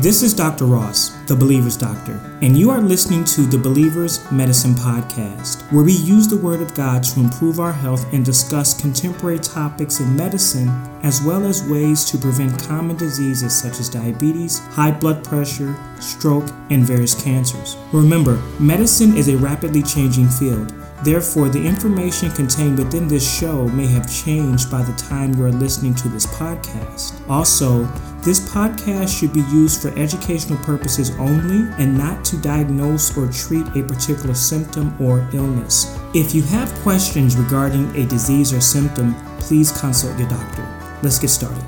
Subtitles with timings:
[0.00, 0.64] This is Dr.
[0.64, 5.92] Ross, the Believer's Doctor, and you are listening to the Believer's Medicine Podcast, where we
[5.92, 10.70] use the Word of God to improve our health and discuss contemporary topics in medicine,
[11.02, 16.48] as well as ways to prevent common diseases such as diabetes, high blood pressure, stroke,
[16.70, 17.76] and various cancers.
[17.92, 20.72] Remember, medicine is a rapidly changing field.
[21.02, 25.52] Therefore, the information contained within this show may have changed by the time you are
[25.52, 27.26] listening to this podcast.
[27.28, 27.84] Also,
[28.22, 33.66] this podcast should be used for educational purposes only and not to diagnose or treat
[33.68, 35.98] a particular symptom or illness.
[36.14, 40.68] If you have questions regarding a disease or symptom, please consult your doctor.
[41.02, 41.64] Let's get started.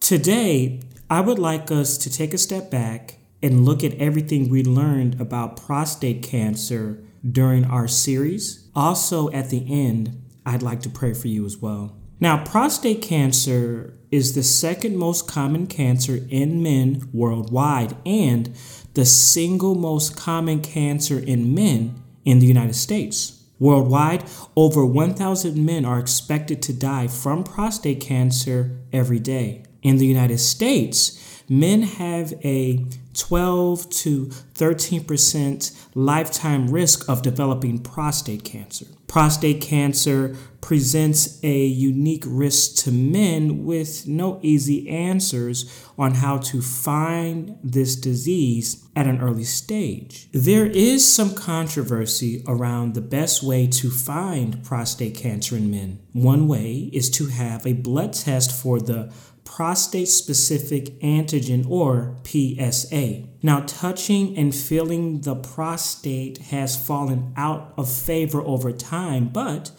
[0.00, 4.62] Today, I would like us to take a step back and look at everything we
[4.64, 8.68] learned about prostate cancer during our series.
[8.74, 11.96] Also, at the end, I'd like to pray for you as well.
[12.20, 18.56] Now, prostate cancer is the second most common cancer in men worldwide and
[18.94, 23.44] the single most common cancer in men in the United States.
[23.58, 24.24] Worldwide,
[24.54, 29.64] over 1,000 men are expected to die from prostate cancer every day.
[29.82, 32.86] In the United States, men have a
[33.16, 38.86] 12 to 13% lifetime risk of developing prostate cancer.
[39.06, 46.60] Prostate cancer presents a unique risk to men with no easy answers on how to
[46.60, 50.28] find this disease at an early stage.
[50.32, 56.00] There is some controversy around the best way to find prostate cancer in men.
[56.12, 59.12] One way is to have a blood test for the
[59.56, 63.22] prostate specific antigen or PSA.
[63.42, 69.70] Now, touching and feeling the prostate has fallen out of favor over time, but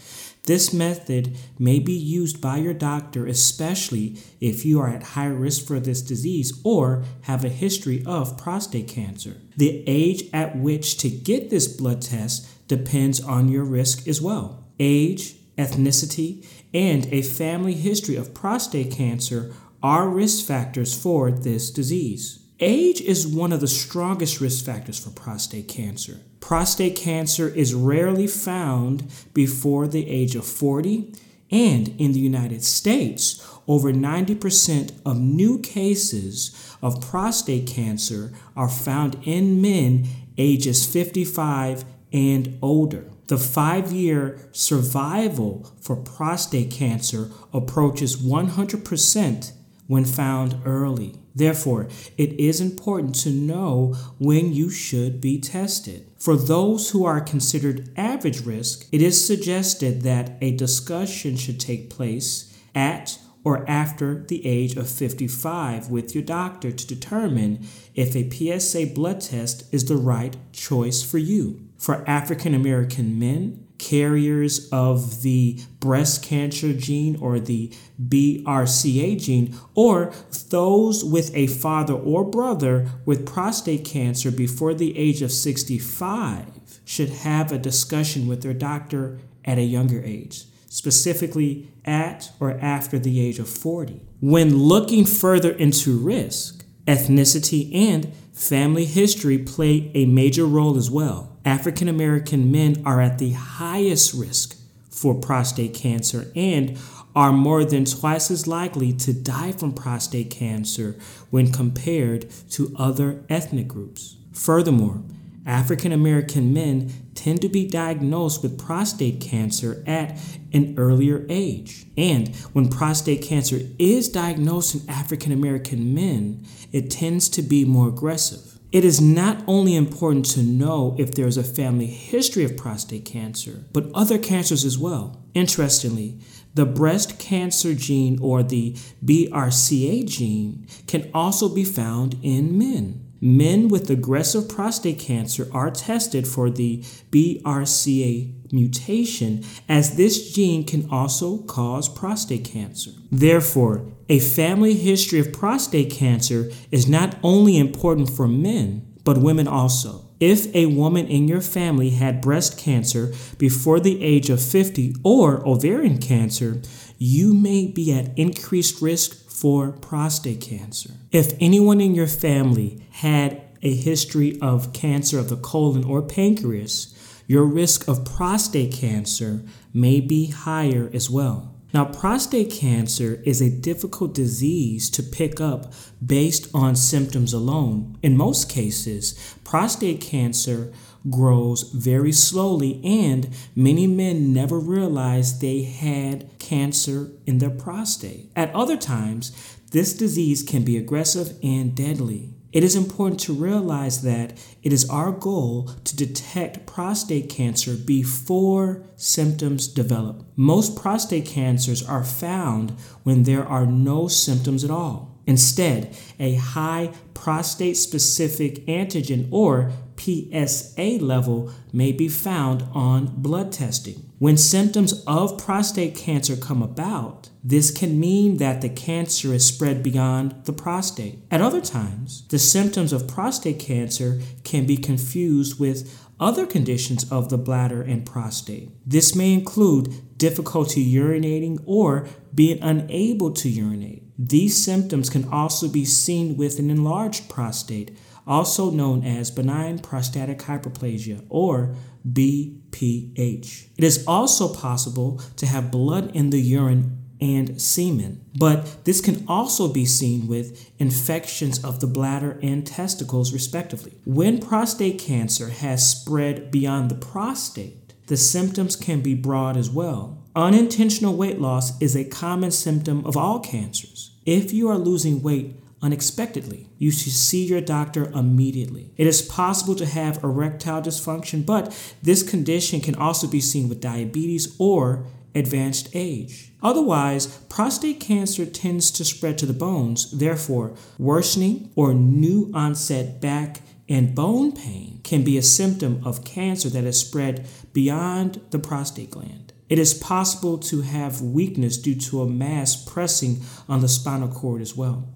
[0.46, 5.68] this method may be used by your doctor, especially if you are at high risk
[5.68, 9.38] for this disease or have a history of prostate cancer.
[9.58, 14.66] The age at which to get this blood test depends on your risk as well.
[14.80, 22.40] Age, ethnicity, and a family history of prostate cancer are risk factors for this disease.
[22.60, 26.22] Age is one of the strongest risk factors for prostate cancer.
[26.40, 31.14] Prostate cancer is rarely found before the age of 40,
[31.52, 39.18] and in the United States, over 90% of new cases of prostate cancer are found
[39.24, 43.06] in men ages 55 and older.
[43.28, 49.52] The five year survival for prostate cancer approaches 100%
[49.88, 51.16] when found early.
[51.34, 51.88] Therefore,
[52.18, 56.08] it is important to know when you should be tested.
[56.18, 61.90] For those who are considered average risk, it is suggested that a discussion should take
[61.90, 67.66] place at or after the age of 55 with your doctor to determine
[67.96, 71.62] if a PSA blood test is the right choice for you.
[71.78, 80.12] For African American men, carriers of the breast cancer gene or the BRCA gene, or
[80.50, 87.10] those with a father or brother with prostate cancer before the age of 65 should
[87.10, 93.22] have a discussion with their doctor at a younger age, specifically at or after the
[93.22, 94.02] age of 40.
[94.20, 101.36] When looking further into risk, ethnicity and family history play a major role as well.
[101.44, 104.56] African American men are at the highest risk
[104.92, 106.78] for prostate cancer and
[107.16, 110.96] are more than twice as likely to die from prostate cancer
[111.32, 114.18] when compared to other ethnic groups.
[114.34, 115.02] Furthermore,
[115.48, 120.20] African American men tend to be diagnosed with prostate cancer at
[120.54, 121.86] an earlier age.
[121.98, 127.88] And when prostate cancer is diagnosed in African American men, it tends to be more
[127.88, 128.60] aggressive.
[128.72, 133.06] It is not only important to know if there is a family history of prostate
[133.06, 135.24] cancer, but other cancers as well.
[135.34, 136.20] Interestingly,
[136.54, 138.74] the breast cancer gene or the
[139.06, 143.07] BRCA gene can also be found in men.
[143.20, 146.80] Men with aggressive prostate cancer are tested for the
[147.12, 152.92] BRCA mutation, as this gene can also cause prostate cancer.
[153.12, 159.48] Therefore, a family history of prostate cancer is not only important for men, but women
[159.48, 160.06] also.
[160.20, 165.48] If a woman in your family had breast cancer before the age of 50 or
[165.48, 166.62] ovarian cancer,
[166.98, 170.90] you may be at increased risk for prostate cancer.
[171.12, 176.96] If anyone in your family had a history of cancer of the colon or pancreas,
[177.28, 179.44] your risk of prostate cancer
[179.76, 181.54] may be higher as well.
[181.78, 188.00] Now, prostate cancer is a difficult disease to pick up based on symptoms alone.
[188.02, 189.14] In most cases,
[189.44, 190.74] prostate cancer
[191.08, 198.32] grows very slowly, and many men never realize they had cancer in their prostate.
[198.36, 199.32] At other times,
[199.70, 202.34] this disease can be aggressive and deadly.
[202.58, 204.34] It is important to realize that
[204.64, 210.26] it is our goal to detect prostate cancer before symptoms develop.
[210.36, 212.72] Most prostate cancers are found
[213.04, 215.22] when there are no symptoms at all.
[215.28, 224.10] Instead, a high prostate specific antigen or PSA level may be found on blood testing.
[224.18, 229.82] When symptoms of prostate cancer come about, this can mean that the cancer is spread
[229.82, 231.20] beyond the prostate.
[231.32, 237.30] At other times, the symptoms of prostate cancer can be confused with other conditions of
[237.30, 238.72] the bladder and prostate.
[238.86, 244.04] This may include difficulty urinating or being unable to urinate.
[244.20, 247.98] These symptoms can also be seen with an enlarged prostate,
[248.28, 253.70] also known as benign prostatic hyperplasia or BPH.
[253.78, 259.26] It is also possible to have blood in the urine and semen, but this can
[259.28, 263.94] also be seen with infections of the bladder and testicles, respectively.
[264.06, 270.24] When prostate cancer has spread beyond the prostate, the symptoms can be broad as well.
[270.36, 274.12] Unintentional weight loss is a common symptom of all cancers.
[274.26, 278.92] If you are losing weight unexpectedly, you should see your doctor immediately.
[278.98, 283.82] It is possible to have erectile dysfunction, but this condition can also be seen with
[283.82, 285.06] diabetes or
[285.36, 286.52] advanced age.
[286.62, 293.62] Otherwise, prostate cancer tends to spread to the bones, therefore, worsening or new onset back
[293.90, 299.12] and bone pain can be a symptom of cancer that has spread beyond the prostate
[299.12, 299.54] gland.
[299.70, 304.62] It is possible to have weakness due to a mass pressing on the spinal cord
[304.62, 305.14] as well.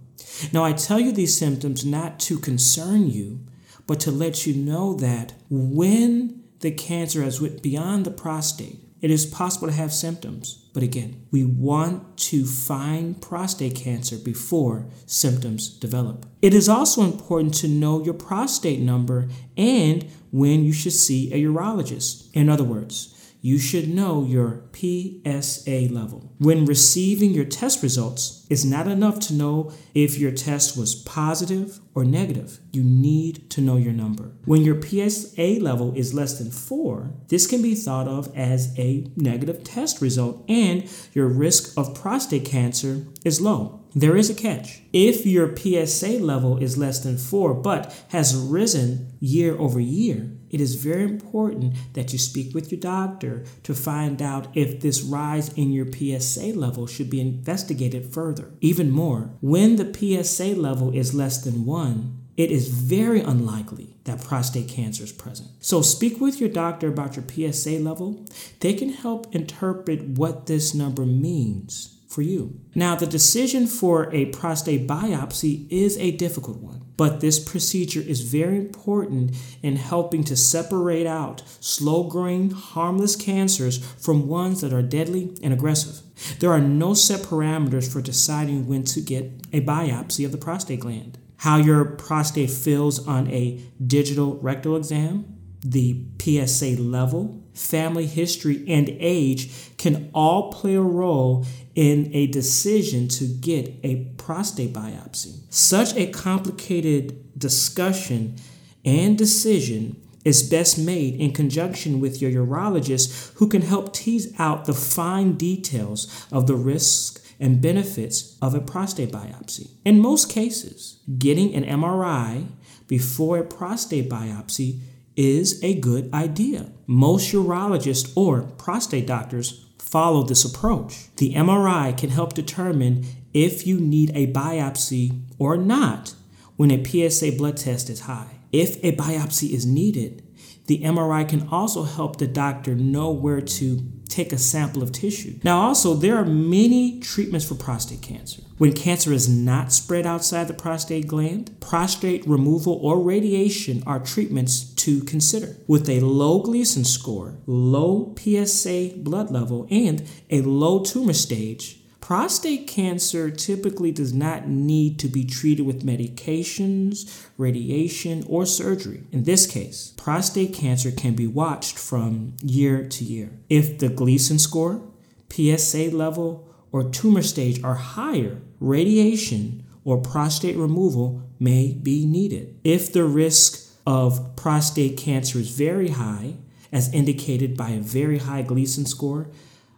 [0.54, 3.42] Now, I tell you these symptoms not to concern you,
[3.88, 9.12] but to let you know that when the cancer has went beyond the prostate, it
[9.12, 10.70] is possible to have symptoms.
[10.74, 16.26] But again, we want to find prostate cancer before symptoms develop.
[16.42, 19.28] It is also important to know your prostate number
[19.58, 22.32] and when you should see a urologist.
[22.34, 23.11] In other words,
[23.42, 26.32] you should know your PSA level.
[26.38, 31.80] When receiving your test results, it's not enough to know if your test was positive
[31.96, 32.60] or negative.
[32.72, 34.32] You need to know your number.
[34.46, 39.12] When your PSA level is less than 4, this can be thought of as a
[39.16, 43.81] negative test result and your risk of prostate cancer is low.
[43.94, 44.82] There is a catch.
[44.94, 50.62] If your PSA level is less than 4 but has risen year over year, it
[50.62, 55.52] is very important that you speak with your doctor to find out if this rise
[55.54, 58.52] in your PSA level should be investigated further.
[58.62, 59.94] Even more, when the
[60.24, 65.50] PSA level is less than 1, it is very unlikely that prostate cancer is present.
[65.60, 68.26] So speak with your doctor about your PSA level.
[68.62, 72.60] They can help interpret what this number means for you.
[72.76, 78.22] Now, the decision for a prostate biopsy is a difficult one, but this procedure is
[78.22, 84.82] very important in helping to separate out slow growing, harmless cancers from ones that are
[84.82, 86.02] deadly and aggressive.
[86.40, 90.82] There are no set parameters for deciding when to get a biopsy of the prostate
[90.82, 91.18] gland.
[91.38, 98.90] How your prostate feels on a digital rectal exam, the PSA level, family history, and
[99.00, 105.42] age can all play a role in a decision to get a prostate biopsy.
[105.50, 108.36] Such a complicated discussion
[108.84, 114.66] and decision is best made in conjunction with your urologist who can help tease out
[114.66, 119.72] the fine details of the risks and benefits of a prostate biopsy.
[119.84, 122.48] In most cases, getting an MRI
[122.88, 124.82] before a prostate biopsy
[125.16, 126.72] is a good idea.
[126.88, 131.14] Most urologists or prostate doctors follow this approach.
[131.18, 136.16] The MRI can help determine if you need a biopsy or not
[136.56, 138.40] when a PSA blood test is high.
[138.52, 140.24] If a biopsy is needed,
[140.68, 145.40] the MRI can also help the doctor know where to take a sample of tissue.
[145.44, 148.44] Now, also, there are many treatments for prostate cancer.
[148.58, 154.64] When cancer is not spread outside the prostate gland, prostate removal or radiation are treatments
[154.76, 155.56] to consider.
[155.66, 161.81] With a low Gleason score, low PSA blood level, and a low tumor stage,
[162.12, 169.04] Prostate cancer typically does not need to be treated with medications, radiation, or surgery.
[169.14, 173.40] In this case, prostate cancer can be watched from year to year.
[173.48, 174.82] If the Gleason score,
[175.30, 182.60] PSA level, or tumor stage are higher, radiation or prostate removal may be needed.
[182.66, 186.34] If the risk of prostate cancer is very high,
[186.74, 189.30] as indicated by a very high Gleason score,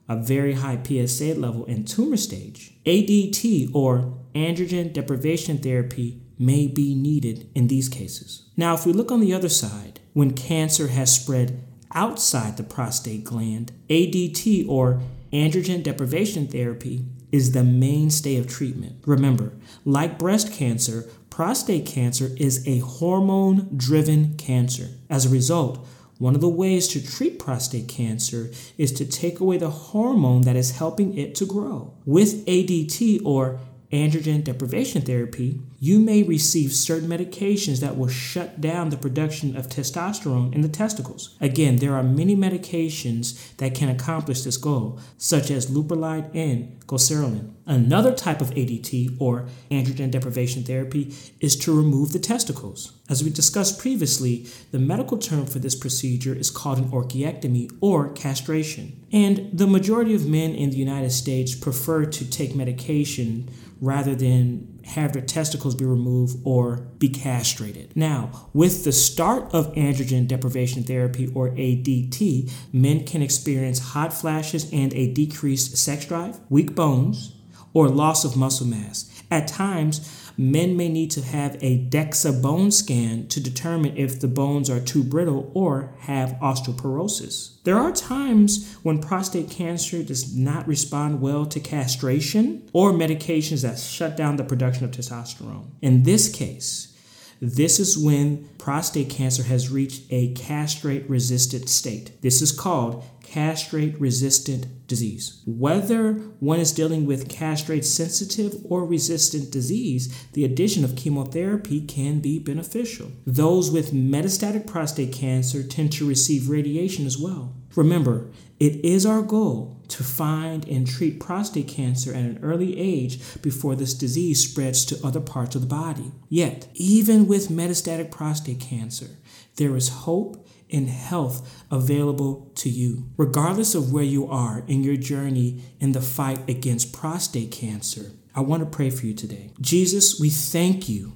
[0.07, 6.93] a very high PSA level, and tumor stage, ADT or androgen deprivation therapy may be
[6.93, 8.49] needed in these cases.
[8.57, 13.23] Now, if we look on the other side, when cancer has spread outside the prostate
[13.23, 18.95] gland, ADT or androgen deprivation therapy is the mainstay of treatment.
[19.05, 19.53] Remember,
[19.85, 24.89] like breast cancer, prostate cancer is a hormone driven cancer.
[25.09, 25.85] As a result,
[26.23, 30.55] one of the ways to treat prostate cancer is to take away the hormone that
[30.55, 31.93] is helping it to grow.
[32.05, 33.59] With ADT or
[33.91, 39.67] androgen deprivation therapy, you may receive certain medications that will shut down the production of
[39.67, 41.35] testosterone in the testicles.
[41.41, 47.51] Again, there are many medications that can accomplish this goal, such as leuprolide and goserelin.
[47.65, 52.93] Another type of ADT or androgen deprivation therapy is to remove the testicles.
[53.09, 58.07] As we discussed previously, the medical term for this procedure is called an orchiectomy or
[58.13, 59.05] castration.
[59.11, 63.49] And the majority of men in the United States prefer to take medication
[63.81, 67.95] rather than have their testicles be removed or be castrated.
[67.95, 74.71] Now, with the start of androgen deprivation therapy or ADT, men can experience hot flashes
[74.71, 77.35] and a decreased sex drive, weak bones,
[77.73, 79.09] or loss of muscle mass.
[79.31, 84.27] At times, men may need to have a DEXA bone scan to determine if the
[84.27, 87.61] bones are too brittle or have osteoporosis.
[87.63, 93.79] There are times when prostate cancer does not respond well to castration or medications that
[93.79, 95.67] shut down the production of testosterone.
[95.81, 96.92] In this case,
[97.41, 102.21] this is when prostate cancer has reached a castrate resistant state.
[102.21, 105.41] This is called castrate resistant disease.
[105.47, 112.19] Whether one is dealing with castrate sensitive or resistant disease, the addition of chemotherapy can
[112.19, 113.11] be beneficial.
[113.25, 117.55] Those with metastatic prostate cancer tend to receive radiation as well.
[117.75, 123.41] Remember, it is our goal to find and treat prostate cancer at an early age
[123.41, 126.11] before this disease spreads to other parts of the body.
[126.29, 129.17] Yet, even with metastatic prostate cancer,
[129.55, 133.09] there is hope and health available to you.
[133.17, 138.41] Regardless of where you are in your journey in the fight against prostate cancer, I
[138.41, 139.51] want to pray for you today.
[139.61, 141.13] Jesus, we thank you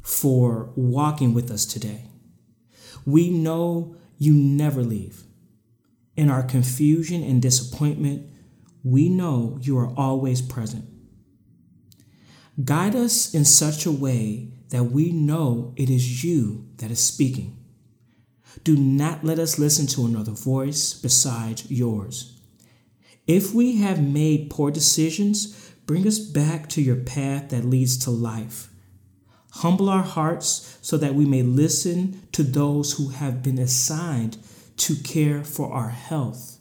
[0.00, 2.04] for walking with us today.
[3.04, 5.24] We know you never leave.
[6.16, 8.28] In our confusion and disappointment,
[8.84, 10.84] we know you are always present.
[12.62, 17.56] Guide us in such a way that we know it is you that is speaking.
[18.64, 22.40] Do not let us listen to another voice besides yours.
[23.26, 28.10] If we have made poor decisions, bring us back to your path that leads to
[28.10, 28.68] life.
[29.52, 34.36] Humble our hearts so that we may listen to those who have been assigned
[34.82, 36.58] to care for our health.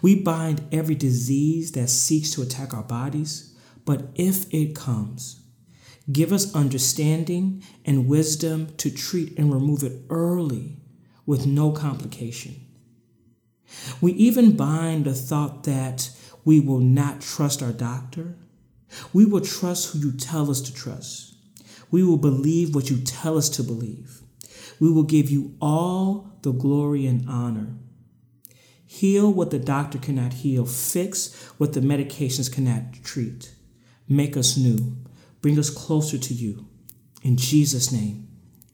[0.00, 5.40] We bind every disease that seeks to attack our bodies, but if it comes,
[6.12, 10.76] give us understanding and wisdom to treat and remove it early
[11.26, 12.66] with no complication.
[14.00, 16.10] We even bind the thought that
[16.44, 18.36] we will not trust our doctor.
[19.12, 21.34] We will trust who you tell us to trust.
[21.90, 24.22] We will believe what you tell us to believe.
[24.80, 27.76] We will give you all the glory and honor.
[28.86, 30.66] Heal what the doctor cannot heal.
[30.66, 33.54] Fix what the medications cannot treat.
[34.08, 34.96] Make us new.
[35.40, 36.66] Bring us closer to you.
[37.22, 38.26] In Jesus' name,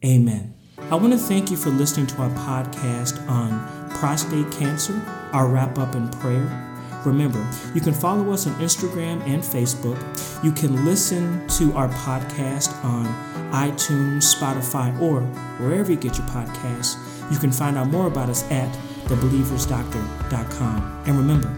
[0.05, 0.55] amen.
[0.91, 5.01] I want to thank you for listening to our podcast on prostate cancer,
[5.33, 6.76] our wrap up in prayer.
[7.07, 9.97] Remember, you can follow us on Instagram and Facebook.
[10.43, 13.07] You can listen to our podcast on
[13.53, 15.21] iTunes, Spotify, or
[15.65, 16.97] wherever you get your podcasts.
[17.33, 18.73] You can find out more about us at
[19.07, 21.03] thebelieversdoctor.com.
[21.07, 21.49] And remember,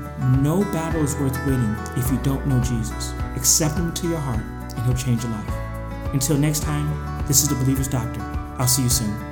[0.43, 3.15] no battle is worth winning if you don't know Jesus.
[3.35, 4.45] Accept him to your heart,
[4.77, 5.55] and he'll change your life.
[6.13, 8.21] Until next time, this is the Believer's Doctor.
[8.59, 9.28] I'll see you soon.